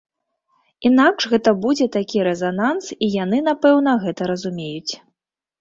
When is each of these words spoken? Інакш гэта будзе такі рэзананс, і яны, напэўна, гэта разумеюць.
Інакш 0.89 1.27
гэта 1.33 1.53
будзе 1.67 1.87
такі 1.97 2.25
рэзананс, 2.29 2.89
і 3.09 3.11
яны, 3.23 3.45
напэўна, 3.51 3.95
гэта 4.07 4.21
разумеюць. 4.33 4.93